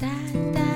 [0.00, 0.08] da,
[0.54, 0.69] da.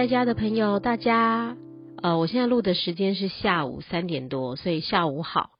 [0.00, 1.58] 在家的朋友，大家，
[2.00, 5.50] 呃，我现在录的时间是下午三点多，所以下午好。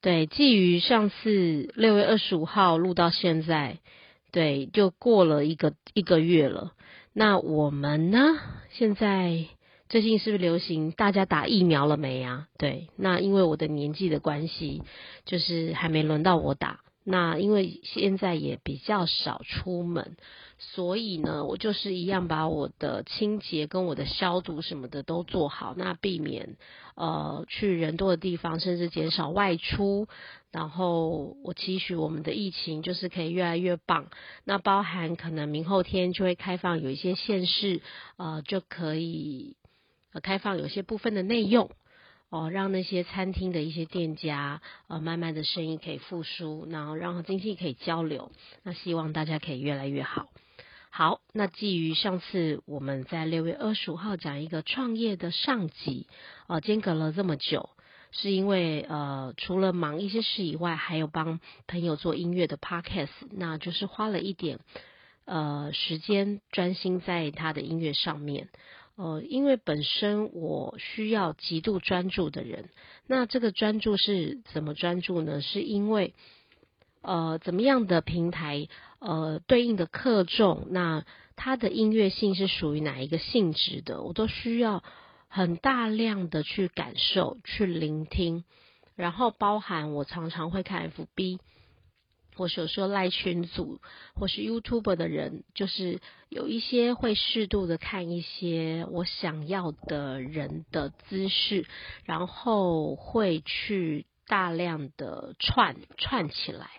[0.00, 3.78] 对，基于上次六月二十五号录到现在，
[4.32, 6.72] 对，就过了一个一个月了。
[7.12, 8.40] 那我们呢？
[8.72, 9.46] 现在
[9.88, 12.48] 最近是不是流行大家打疫苗了没啊？
[12.58, 14.82] 对，那因为我的年纪的关系，
[15.24, 16.80] 就是还没轮到我打。
[17.04, 20.16] 那因为现在也比较少出门，
[20.62, 26.56] 所以呢，我就是一样把我的清洁跟我的消毒什么的都做好，那避免
[26.96, 30.06] 呃去人多的地方，甚至减少外出。
[30.52, 34.10] 然后我期许我们的疫情就是可以越来越棒。
[34.44, 37.80] 那包含可能明后天就会开放有一些县市，
[38.18, 39.56] 呃，就可以
[40.12, 41.70] 呃开放有些部分的内用。
[42.28, 48.30] 哦，让那些餐厅的一些店家，呃，慢慢的生意可以复苏，然后让经济可以交流。
[48.62, 50.28] 那希望大家可以越来越好。
[50.92, 56.08] 好，那基于上次我们在六月二十五号讲一个创业的上集，
[56.48, 57.70] 呃，间隔了这么久，
[58.10, 61.38] 是因为呃，除了忙一些事以外，还有帮
[61.68, 64.58] 朋友做音乐的 podcast，那就是花了一点
[65.26, 68.48] 呃时间专心在他的音乐上面。
[68.96, 72.68] 呃，因为本身我需要极度专注的人，
[73.06, 75.40] 那这个专注是怎么专注呢？
[75.40, 76.14] 是因为
[77.02, 81.04] 呃，怎么样的平台呃对应的克重，那
[81.36, 84.82] 它的音乐性是属于哪一个性质的，我都需要
[85.28, 88.44] 很大量的去感受、去聆听，
[88.96, 91.38] 然后包含我常常会看 FB。
[92.36, 93.80] 或是有时候赖群组
[94.14, 96.00] 或是 YouTube 的人，就是
[96.30, 101.66] 有一些会适度的看一些我想要的人的姿势，
[102.04, 106.70] 然后会去大量的串串起来，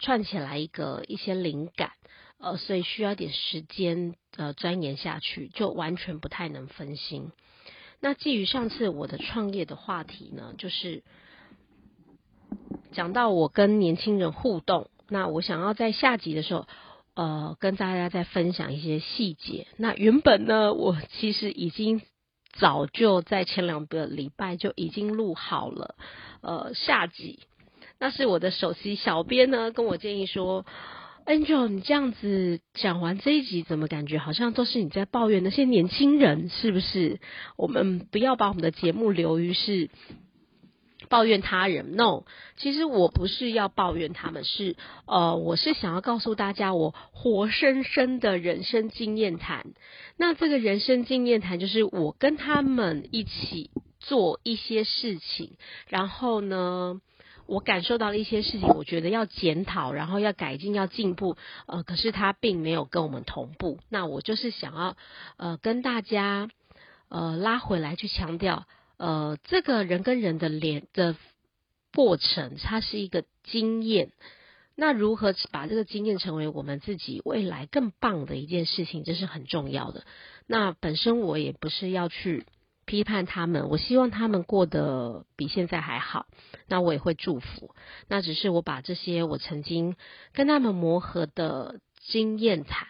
[0.00, 1.92] 串起来一个一些灵感，
[2.38, 7.30] 呃，所以需要点时间呃钻研下去，就完全不太能分心。
[8.00, 11.04] 那基于上次我的创业的话题呢，就是。
[12.92, 16.66] 讲到我跟年轻人互动，那我想要在下集的时候，
[17.14, 19.68] 呃，跟大家再分享一些细节。
[19.76, 22.02] 那原本呢，我其实已经
[22.52, 25.94] 早就在前两个礼拜就已经录好了，
[26.40, 27.38] 呃，下集。
[27.98, 30.64] 那是我的首席小编呢跟我建议说
[31.26, 37.20] ，Angel，你这样子讲完这一集，怎么感觉好像都是你在抱怨那些年轻人，是不是？
[37.56, 39.90] 我们不要把我们的节目留于是。
[41.10, 42.22] 抱怨他人，no，
[42.56, 44.76] 其实我不是要抱怨他们，是
[45.06, 49.66] 呃，我是想要告诉大家我活生生的人生经验谈。
[50.16, 55.56] 那这个人生经验谈，就是我跟他们一起做一些事情，
[55.88, 57.00] 然后呢，
[57.46, 63.80] 我感受到了一些事情，我觉得要检讨，然后要改进，要进步，呃，可是他并没有跟我们同步。
[63.88, 64.96] 那我就是想要
[65.38, 66.48] 呃跟大家
[67.08, 68.64] 呃拉回来去强调。
[69.00, 71.16] 呃，这个人跟人的连的
[71.94, 74.12] 过程，它是一个经验。
[74.76, 80.04] 那如何把这个经验成为我们自己未来更棒的一件事情，这是很重要的。
[80.46, 82.44] 那本身我也不是要去
[82.84, 86.26] 批判他们，我希望他们过得比现在还好。
[86.68, 87.74] 那我也会祝福。
[88.06, 89.96] 那只是我把这些我曾经
[90.34, 92.88] 跟他们磨合的经验谈，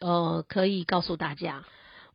[0.00, 1.66] 呃，可以告诉大家。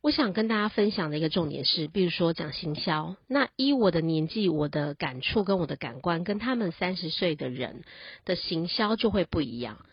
[0.02, 7.84] 我想跟大家分享的一个重点是，比如说讲行销，那依我的年纪、我的感触跟我的感官，跟他们三十岁的人
[8.24, 9.84] 的行销就会不一样。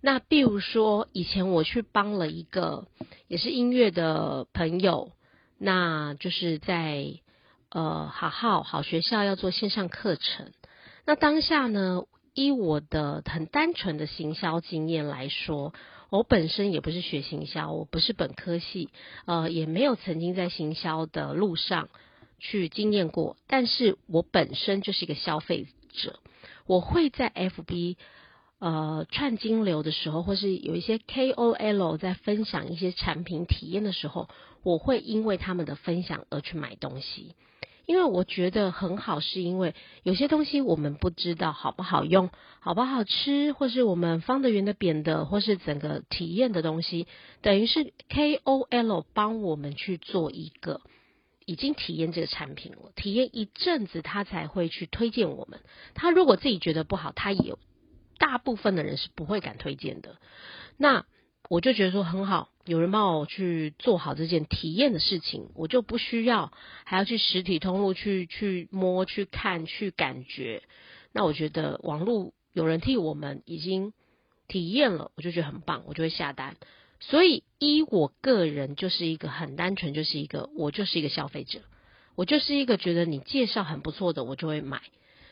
[0.00, 2.86] 那比如说，以前我去帮了一个
[3.26, 5.10] 也是音乐的朋友，
[5.58, 7.14] 那就是在
[7.70, 10.52] 呃好好好学校要做线上课程，
[11.04, 12.04] 那当下呢，
[12.34, 15.74] 依我的很单纯的行销经验来说。
[16.10, 18.90] 我本身也不是学行销，我不是本科系，
[19.24, 21.88] 呃，也没有曾经在行销的路上
[22.38, 23.36] 去经验过。
[23.48, 26.20] 但是我本身就是一个消费者，
[26.66, 27.96] 我会在 FB
[28.58, 34.28] 呃串金流的时候，或是有一些 KOL 在分享一些产品体验的时候，
[34.62, 37.34] 我会因为他们的分享而去买东西。
[37.86, 42.30] 因为我觉得很好，是因为有些东西我们不知道好不好用，
[42.60, 47.06] 好不好吃，或是我们方的、圆的、扁的，或是整个体验的东西，
[47.42, 50.80] 等于是 KOL 帮我们去做一个
[51.44, 55.60] 已经体验这个产品了，体验一阵子，他才会去推荐我们。
[55.94, 57.54] 他如果自己觉得不好，他也
[58.18, 60.16] 大部分的人是不会敢推荐的。
[60.76, 61.06] 那
[61.48, 66.52] 我就觉得说很好，有人帮我去做好这件体验的事情，我就不需要
[66.84, 70.62] 还要去实体通路去去摸、去看、去感觉。
[71.12, 73.92] 那我觉得网络有人替我们已经
[74.48, 76.56] 体验了，我就觉得很棒，我就会下单。
[76.98, 81.60] 所以依我个人就是一个很单纯，就是一个我就是一个消费者，
[82.16, 84.82] 我就是一个觉得你介绍很不错的，我就会买。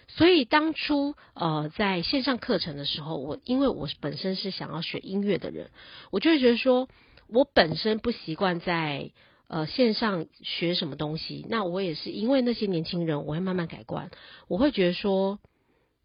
[0.06, 5.70] 所以当初呃在线上课程的时候，我因为我本身是想要学音乐的人，
[6.10, 6.88] 我就会觉得说，
[7.28, 9.10] 我本身不习惯在
[9.48, 11.46] 呃线上学什么东西。
[11.48, 14.10] 那我也是因为那些年轻人，我会慢慢改观。
[14.48, 15.38] 我会觉得说，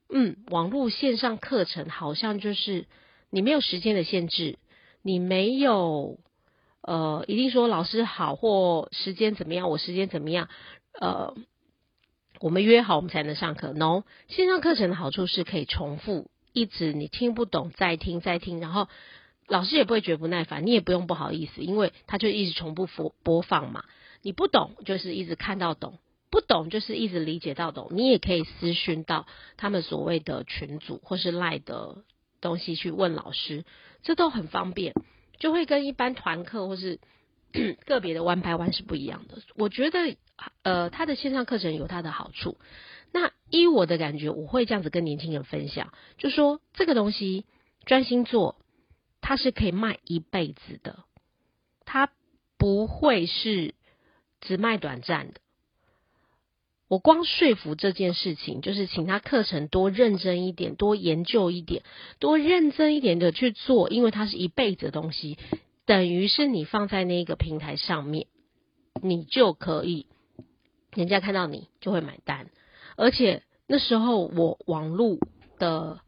[0.10, 2.88] 嗯，网络线上课程好像就是
[3.30, 4.58] 你没有时间的限制，
[5.02, 6.20] 你没有
[6.82, 10.50] 呃一定说老师好或时间怎么样，我时间怎么样，
[11.00, 11.36] 呃。
[12.42, 13.74] 我们约好，我们才能上课。
[13.74, 18.88] No，线上课程的好处是可以重复，一直你听不懂再听再听，然后
[19.50, 23.84] 老师也不会觉得不耐烦，你也不用不好意思，因为他就一直重复播播放嘛。
[24.22, 26.00] 你不懂就是一直看到懂，
[26.30, 27.90] 不懂就是一直理解到懂。
[27.92, 29.26] 你也可以私讯到
[29.58, 32.04] 他们所谓的群组或是赖的
[32.40, 33.66] 东西去问老师，
[34.04, 34.94] 这都很方便，
[35.40, 37.00] 就会跟一般团课或是
[37.86, 39.40] 个别的弯拍弯是不一样的。
[39.56, 40.16] 我觉得。
[40.64, 42.58] 呃，他的线上课程有他的好处。
[43.12, 47.46] 那依我的感觉，我会这样子跟年轻人分享，就说这个东西
[47.84, 48.56] 专心做，
[49.22, 51.04] 它是可以卖一辈子的，
[51.86, 52.12] 它
[52.58, 53.76] 不会是
[54.42, 55.42] 只卖短暂的。
[56.88, 61.84] 我光说服这件事情，就是请他课程多认真一点，多研究一点，
[62.18, 65.38] 多认真一点的去做，因为它是一辈子的东西，
[65.86, 68.26] 等于是你放在那个平台上面，
[69.04, 70.08] 你就可以。
[70.96, 72.50] 人家看到你就会买单，
[72.98, 75.20] 而且那时候我网络
[75.60, 76.02] 的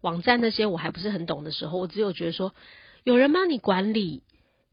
[0.00, 2.54] 网站那些我还不是很懂的时候，我只有觉得说
[3.04, 4.22] 有人帮你管理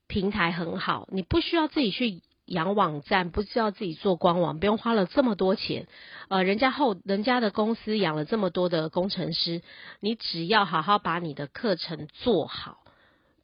[0.08, 5.88] 平台很好，你不需要自己去养网站，不需要自己做官网，不用花了这么多钱。
[6.30, 9.62] 呃，人家后人家的公司养了这么多的工程师，
[10.00, 12.80] 你只要好好把你的课程做好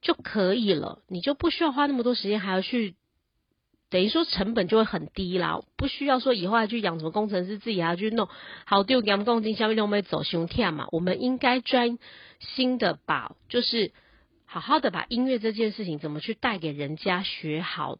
[0.01, 2.95] 就可以了，你就不需要花那么多时间还要去。
[3.93, 8.27] 等于说成本就会很低啦，不需要说以后还去养什么工程师，自己还要去弄。
[8.65, 10.87] 好丢，养工金消费都没走胸跳嘛。
[10.91, 11.99] 我们应该专
[12.39, 13.91] 心的把，就是
[14.45, 17.99] 好好的把音乐这件事情怎么去带给人家学好，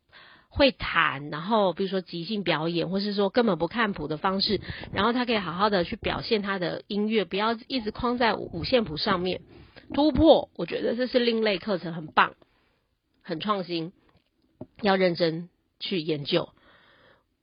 [0.49, 4.61] 会弹，然后比如说即兴表演，或是说根本不看谱的方式，
[4.93, 9.41] 然后他可以好好的去表现他的音乐，不要一直框在五线谱上面
[9.93, 10.49] 突破。
[10.55, 12.33] 我觉得这是另类课程，很棒，
[13.21, 13.93] 很创新，
[14.81, 15.49] 要认真。
[15.83, 16.49] 去研究，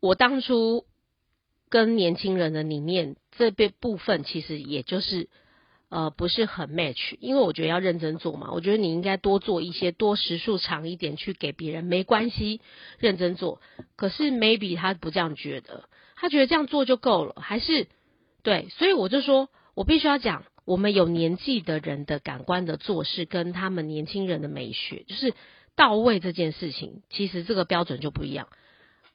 [0.00, 0.86] 我当初
[1.68, 5.28] 跟年轻人的理念这边部分，其实也就是
[5.90, 12.62] 呃不是很 match，因为我觉得要认真做嘛，我觉得你应该多做一些，多时数长一点去给别人，没关系，
[12.98, 13.60] 认真做。
[13.96, 15.84] 可是 maybe 他不这样觉得，
[16.16, 17.86] 他觉得这样做就够了，还是
[18.42, 25.34] 对，所以我就说我必须要讲，我们有年纪的人的感官的做事，跟他们年轻人的美学，就是。
[25.80, 28.48] 到位这件事情，其实这个标准就不一样。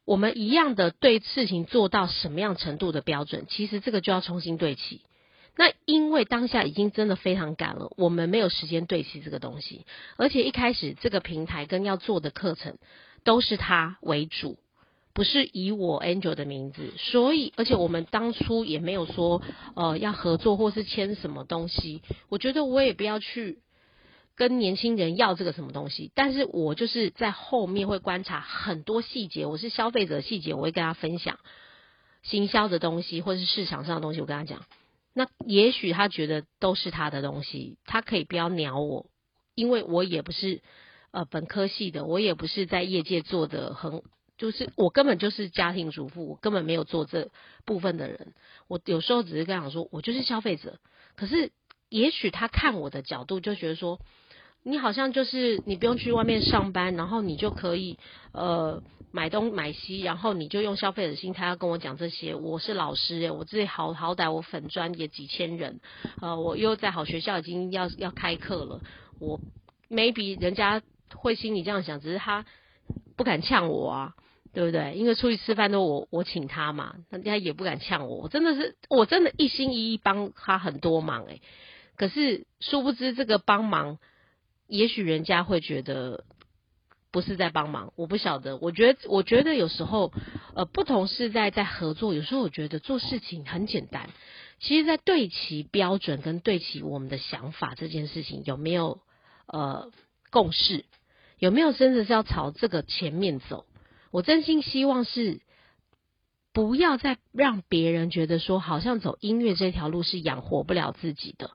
[0.04, 5.02] 我们一样的对事情做到什么样程度的标准，其实这个就要重新对齐。
[5.56, 9.86] 那因为当下已经真的非常赶了，我们没有时间对齐这个东西，
[10.18, 12.80] 而且一开始这个平台跟要做的课程
[13.24, 14.58] 都是他为主，
[15.14, 19.44] 不是以我 Angel 的名字，所以而且我们当初也没有说
[19.76, 22.02] 呃要合作或是签什么东西。
[22.30, 23.60] 我觉得我也不要去。
[24.38, 31.40] 跟年轻人要这个什么东西，但是我就是在后面会观察很多细节，我是消费者细节，我会跟他分享
[32.22, 34.66] 行销的东西或者是市场上的东西，我跟他讲。
[35.14, 39.06] 那也许他觉得都是他的东西，他可以不要鸟我，
[39.56, 40.62] 因为我也不是
[41.12, 44.04] 呃本科系的，我也不是在业界做的很，
[44.38, 47.30] 就是我根本就是家庭主妇，我根本没有做这
[47.64, 48.34] 部分的人。
[48.68, 50.78] 我有时候只是跟他说，我就是消费者，
[51.16, 51.54] 可是
[51.88, 54.02] 也许他看我的角度就觉得说。
[54.68, 58.00] 你好像就是你不用去外面上班，然后你就可以
[58.32, 58.82] 呃
[59.12, 62.34] 买东买西，然后你就用消费者心态要跟我讲这些。
[62.34, 65.80] 我是老师诶，我自己好好歹我粉专也几千人，
[66.20, 68.82] 呃，我又在好学校已经要要开课了，
[69.20, 69.40] 我
[69.88, 70.82] maybe 人家
[71.14, 72.44] 会心里这样想，只是他
[73.16, 74.14] 不敢呛我啊。
[74.52, 74.94] 对不对？
[74.96, 81.42] 因为出去吃饭都我我请他嘛，人家也不敢呛我，我真的是我真的一心一意帮他很多忙诶、
[81.98, 84.00] 可是殊不知这个帮忙，
[84.68, 86.24] 也许人家会觉得
[87.12, 88.58] 不是在帮忙，我不晓得。
[88.58, 90.12] 我觉得我觉得有时候
[90.54, 94.10] 呃不同是在在合作，有时候我觉得做事情很简单，
[94.60, 99.00] 其实在对齐标准跟对齐我们的想法这件事情有没有
[99.48, 99.92] 呃
[100.30, 100.86] 共识，
[101.40, 103.66] 有没有真的是要朝这个前面走？
[104.12, 105.42] 我真心希望是
[106.56, 111.52] 不要再让别人觉得说，好像走音乐这条路是养活不了自己的。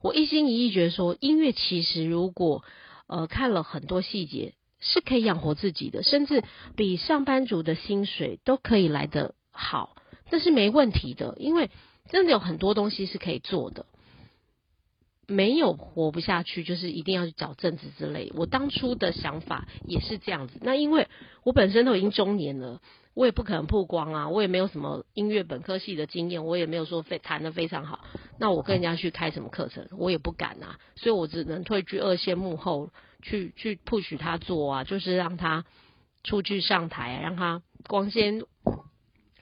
[0.00, 2.62] 我一心一意觉得说，音乐其实如果
[3.08, 6.44] 呃看了很多细节，是可以养活自己的，甚至
[6.76, 9.96] 比上班族的薪水都可以来得好，
[10.30, 11.34] 这是没问题的。
[11.40, 11.68] 因为
[12.08, 13.86] 真的有很多东西是可以做的。
[15.26, 18.30] 没有活不下去，就是一定要去找正职之类。
[18.34, 20.58] 我当初的想法也是这样子。
[20.62, 21.08] 那因为
[21.42, 22.80] 我本身都已经中年了，
[23.14, 28.04] 我也不可能曝光啊，我也没有什么音乐本科系的经验，我也没有说非弹的非常好。
[28.38, 32.90] 那我跟人家去开什么课程，我也不敢啊，所以我只能退居二线幕后，
[33.22, 35.64] 去去 push 他做啊，就是让他
[36.22, 38.42] 出去上台，让他光鲜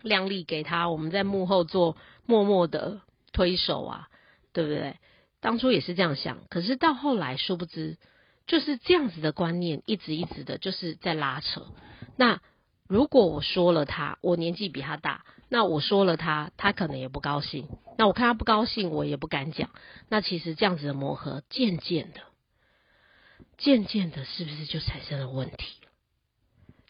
[0.02, 1.96] 亮丽给他，我们在幕后做
[2.26, 3.00] 默默的
[3.32, 4.08] 推手啊，
[4.52, 4.96] 对不对？
[5.42, 7.98] 当初也是这样想，可是到后来，殊不知
[8.46, 11.66] 就是这样子的观念，一直一直的就是在拉扯。
[12.16, 12.40] 那
[12.88, 17.68] 如果我说了他，我年纪比他大，那我说了他，他可能也不高兴。
[17.98, 19.70] 那我看他不高兴，我也不敢讲。
[20.08, 22.20] 那其实这样子的磨合，渐渐的，
[23.58, 25.66] 渐渐的，是不是就产生了问题？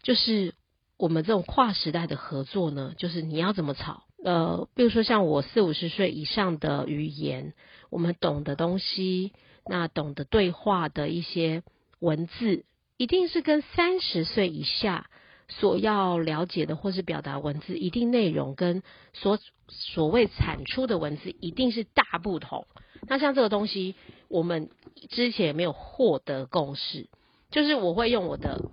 [0.02, 0.54] 就是
[0.98, 4.04] 我们这种跨时代的合作呢，就是你要怎么吵？
[4.24, 7.54] 呃，比如说像我四五十岁以上的语言，
[7.90, 9.32] 我们懂的东西，
[9.66, 11.64] 那懂得对话的一些
[11.98, 12.64] 文字，
[12.96, 15.10] 一定是跟三十岁以下
[15.48, 22.66] 所要了解的或是表达文字，一定内容跟所所谓产出的文字，一定是大不同。
[23.08, 23.96] 那像这个东西，
[24.28, 24.70] 我们
[25.10, 27.08] 之前也没有获得共识，
[27.50, 28.70] 就是我会用我的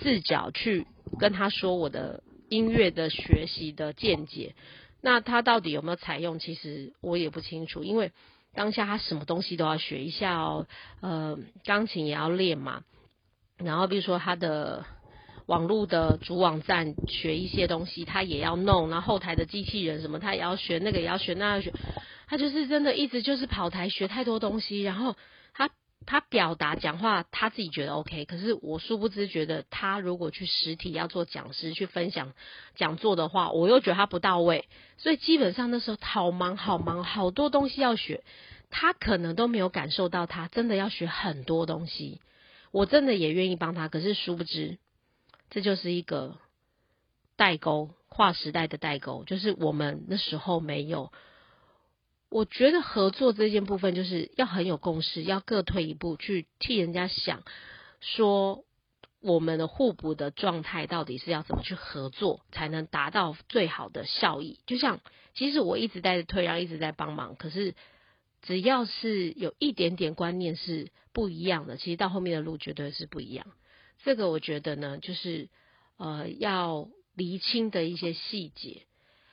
[0.00, 0.86] 视角去
[1.18, 2.22] 跟他说我的。
[2.52, 4.54] 音乐的学习的见解，
[5.00, 6.38] 那他到底有没有采用？
[6.38, 8.12] 其实我也不清楚，因为
[8.54, 10.66] 当下他什么东西都要学一下哦，
[11.00, 12.84] 呃，钢琴也要练嘛，
[13.56, 14.84] 然后比如说他的
[15.46, 21.72] 网络的主网站学一些东西，他也要弄，然后后台的机器人什么他也要学，那个也要学，那要学，
[22.28, 25.16] 他就是真的一直就是跑台学太多东西，然后
[26.04, 26.20] 他。
[26.32, 32.32] 表达讲话，他自己觉得 OK，可是我殊不知觉得他如果去实体要做讲师去分享
[32.74, 34.66] 讲座的话，我又觉得他不到位，
[34.96, 38.24] 所以基本上那时候好忙好忙，好多东西要学，
[38.70, 42.22] 他可能都没有感受到他真的要学很多东西，
[42.70, 44.78] 我真的也愿意帮他，可是殊不知
[45.50, 46.38] 这就是一个
[47.36, 51.12] 代沟，跨时代的代沟，就是我们那时候没有。
[52.32, 57.42] 我觉得合作这件部分就是要很有共识，要各退一步去替人家想，
[58.00, 58.64] 说
[59.20, 64.58] 我们的互补的状态到底是要怎么去合作，才能达到最好的效益。
[64.66, 65.00] 就像
[65.34, 67.74] 其实我一直在退让，一直在帮忙，可是
[68.40, 73.46] 只要是有一点点观念是不一样的，其实到后面的路绝对是不一样。
[74.02, 75.50] 这个我觉得呢，就是
[75.98, 78.82] 呃要厘清的一些细节，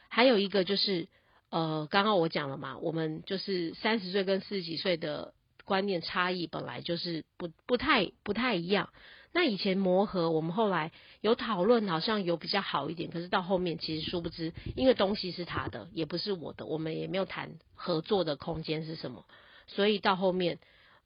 [0.10, 1.08] 还有一个就是。
[1.50, 5.34] 呃，刚刚我讲了嘛，我们就是三十岁跟四十几岁的
[5.66, 8.90] 观念差异本来就是不不太不太一样。
[9.32, 10.92] 那以前磨合，我们后来
[11.22, 13.12] 有讨论，好像有比较好一点。
[13.12, 19.26] 可是到后面，其实殊不知，因为东西是他的，也不是我的，我们也没有谈合作的空间是什么。
[19.68, 20.58] 所以到后面，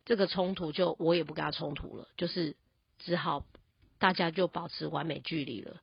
[0.06, 2.56] 这个冲突就我也不跟他冲突了，就是
[2.98, 3.46] 只好
[4.00, 5.82] 大家就保持完美距离了。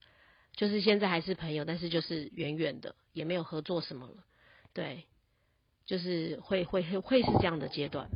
[0.57, 4.14] 就是现在还是朋友，但是就是远远的，也没有合作什么了。
[4.72, 5.04] 对，
[5.86, 8.08] 就是会会会是这样的阶段。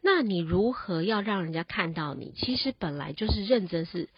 [0.00, 2.32] 那你如何要让人家看到你？
[2.36, 4.08] 其实本来就是认真是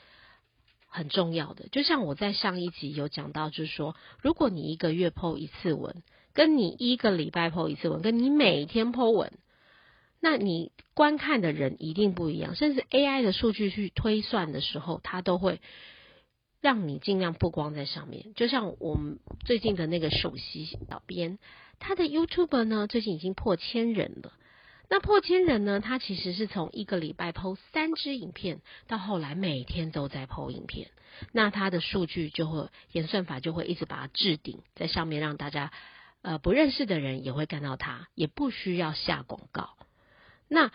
[0.86, 1.68] 很重要的。
[1.72, 6.02] 就像我在上一集有讲到，就是说，如果你一个月 PO 一次文，
[6.34, 9.32] 跟你一个礼拜 PO 一次文，跟你每天 PO 文，
[10.20, 12.54] 那你观看的人一定不一样。
[12.54, 15.60] 甚至 AI 的数据去推算的时候，它都会。
[16.62, 21.38] 让你尽量曝光在上面，就像我们最近的那个首席小编，
[21.81, 24.33] 他的 YouTube 呢最近已经破千人了。
[24.88, 30.88] 那破千人呢，他其实是从一个礼拜 PO 三支影片，到后来每天都在 PO 影片。
[31.33, 35.73] 那他的数据就会演算法就会一直把它置顶在上面，让大家
[36.21, 39.71] 呃不认识的人也会看到他，也不需要下广告。
[40.47, 40.71] 那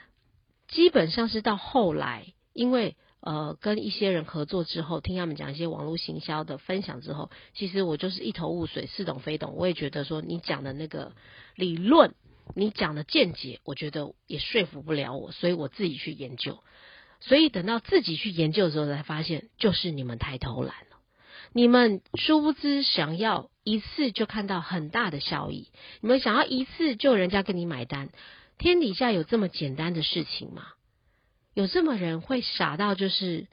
[0.67, 2.97] 基本上是到后来，因为。
[3.27, 9.55] 呃跟一些人合作之后，听他们讲一些网络行销的分享之后，其实我就是一头雾水，似懂非懂。
[9.57, 11.11] 我也觉得说你讲的那个
[11.55, 12.15] 理论，
[12.55, 16.59] 你讲的见解，我觉得也说服不了我，所以我自己去研究。
[17.19, 20.97] 所以等到自己去研究的时候，才发现就是你们太偷懒了。
[21.51, 25.67] 你们殊不知想要一次就看到很大的效益，
[25.99, 28.09] 你们想要一次就人家跟你买单。
[28.57, 30.63] 天底下有这么简单的事情吗？
[31.57, 33.47] 有这么人会傻到就是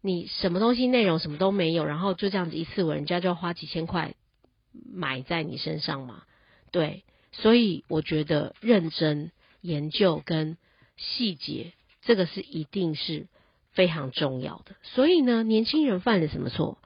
[0.00, 4.14] 你什么东西内容什么都没有，然后就这样子一次，人家就要花几千块
[4.88, 6.22] 买在你身上吗？
[6.70, 7.02] 对，
[7.32, 10.58] 所以我觉得认真研究跟
[10.96, 13.26] 细节，这个是一定是
[13.72, 14.76] 非常重要的。
[14.84, 16.78] 所以呢，年轻人犯了什么错？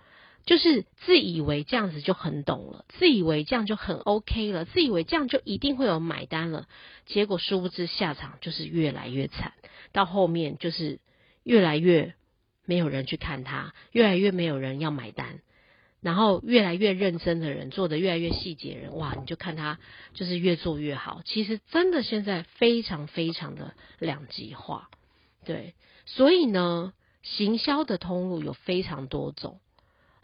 [0.46, 6.68] 就是自以为这样子就很懂了，自以为这样就很 OK 了，自以为这样就一定会有买单了，
[7.06, 9.54] 结果殊不知下场就是越来越惨，
[9.92, 11.00] 到后面就是
[11.44, 12.14] 越来越
[12.66, 15.40] 没有人去看他，越来越没有人要买单，
[16.02, 19.78] 然后越来越认真的人做的越来越细节人，哇，你就看他
[20.12, 21.22] 就是越做越好。
[21.24, 24.90] 其实真的现在非常非常的两极化，
[25.46, 25.74] 对，
[26.04, 29.60] 所以呢，行销的通路有非常多种。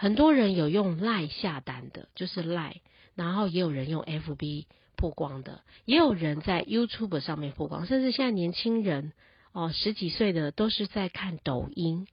[0.00, 2.80] 很多人有用赖下单的，就是赖，
[3.14, 4.64] 然后也有人用 FB
[4.96, 9.12] 曝光的，也有人在 YouTube 上面曝光，甚至现在年轻人
[9.52, 12.06] 哦，十几岁的都是在看抖音，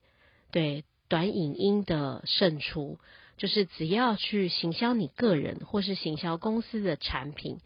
[0.52, 2.98] 对短影音的胜出，
[3.38, 7.58] 就是只要去行销你个人或是行销公司的产品。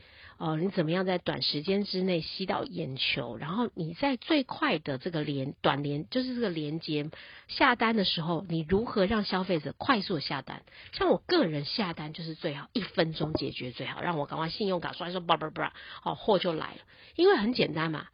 [0.44, 3.36] 哦，你怎么样在短时间之内吸到眼球？
[3.36, 7.08] 然后你在最快的这个连短连，就是这个连接
[7.46, 10.64] 下单的时候，你如何让消费者快速下单？
[10.94, 15.72] 像我个人下单就是最好，一分钟解决最好，让我赶快信用卡刷一刷，叭叭叭，
[16.02, 16.80] 哦，货就来了。
[17.14, 18.08] 因为很简单嘛，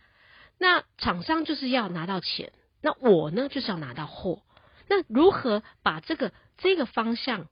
[0.58, 4.42] 那厂商就是要拿到钱，那我呢就是要拿到货。
[4.86, 7.46] 那如何把这个这个方向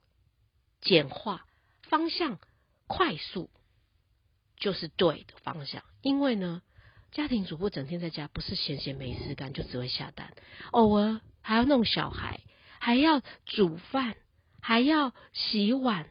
[0.83, 1.47] 简化，
[1.88, 2.38] 方向
[2.87, 3.49] 快速？
[4.56, 6.62] 就是对的方向，因为呢，
[7.12, 10.32] 家庭主妇整天在家，不是闲闲没事干，就只会下单，
[10.72, 12.40] 偶尔还要弄小孩，
[12.78, 14.16] 还要煮饭，
[14.60, 16.09] 还要洗碗，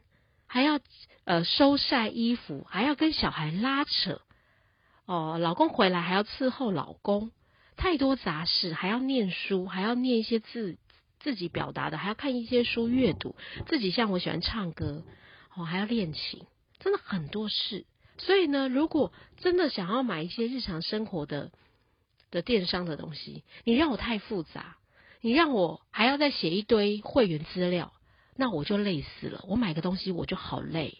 [0.47, 0.79] 还要
[1.25, 4.21] 呃收晒衣服，还要跟小孩拉扯，
[5.05, 7.31] 哦，老公回来还要伺候老公，
[7.75, 10.77] 太多杂事，还要念书，还要念一些字
[11.19, 13.35] 自己表达的，还要看一些书阅读，
[13.67, 15.03] 自己像我喜欢唱歌，
[15.55, 16.45] 哦，还要练琴，
[16.79, 17.85] 真的很多事。
[18.17, 21.51] 所以呢，如果真的想要买一些日常生活的
[22.31, 24.77] 的电商的东西，你让我太复杂，
[25.21, 27.93] 你让我还要再写一堆会员资料，
[28.35, 29.43] 那我就累死了。
[29.47, 30.99] 我买个东西我就好累，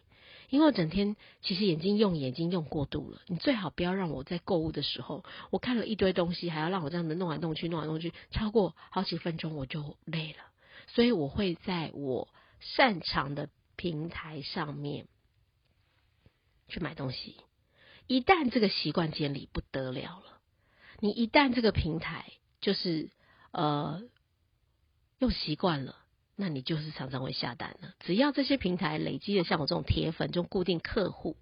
[0.49, 3.21] 因为我整天其实眼睛用眼睛用过度了。
[3.27, 10.39] 你最好不要让我在购物的时候，我看了一堆东西，还要让我这样子弄来弄去，弄来弄去，超过好几分钟我就累了。
[10.87, 12.27] 所以我会在我
[12.59, 15.07] 擅长的平台上面。
[16.67, 17.35] 去买东西，
[18.07, 20.39] 一旦这个习惯建立不得了了，
[20.99, 22.25] 你一旦这个平台
[22.61, 23.09] 就是
[23.51, 24.01] 呃
[25.19, 25.95] 用习惯了，
[26.35, 27.93] 那你就是常常会下单了。
[27.99, 31.37] 只要这些平台累积的像我这种铁粉，这种固定客户，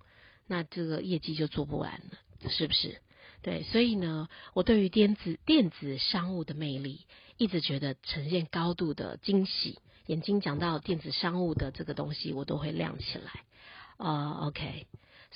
[0.48, 3.02] 那这个业绩就做不完了，是不是？
[3.42, 7.06] 对，所以呢，我对于电子电子商务的魅力，
[7.38, 9.80] 一直觉得呈现高度的惊喜。
[10.06, 13.44] 眼睛讲到电子商务的这个东西，我都会亮起来。
[13.98, 14.88] 啊，OK。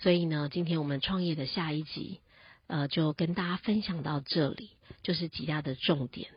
[0.02, 2.20] 所以呢，今天我们创业的下一集，
[2.68, 4.70] 呃，就跟大家分享到这里，
[5.02, 6.30] 就是几大的重点，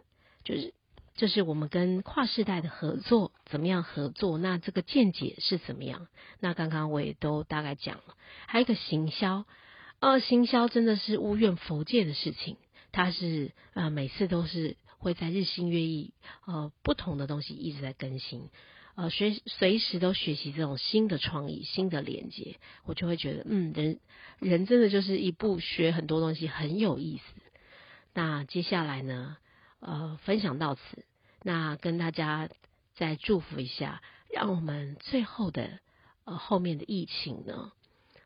[0.45, 0.73] 就是
[1.15, 6.09] 就是我们跟跨世代的合作怎么样合作，那这个见解是怎么样？
[6.41, 9.45] 那刚刚我也都大概讲了，还有一个行销，
[9.99, 12.57] 呃，行销真的是无怨佛界的事情，
[12.93, 16.15] 它是呃每次都是会在日新月异，
[16.47, 18.49] 呃，不同的东西一直在更新。
[18.97, 24.01] 呃，随随时都学习这种新的创意、新的连接，我就会觉得，嗯，人
[24.39, 27.41] 人真的就是一步学很多东西，很有意思。
[28.13, 29.37] 那接下来呢，
[29.79, 30.81] 呃，分享到此，
[31.43, 32.49] 那跟大家
[32.95, 35.79] 再祝福一下，让我们最后的
[36.25, 37.73] 呃后面的疫情呢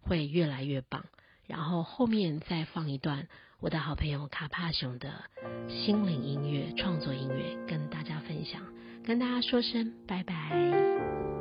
[0.00, 1.04] 会越来越棒。
[1.46, 3.28] 然后后面再放一段
[3.60, 5.24] 我的好朋友卡帕熊的
[5.68, 8.62] 心灵音乐创作音乐，跟大家分享。
[9.06, 11.33] 跟大家说声拜拜。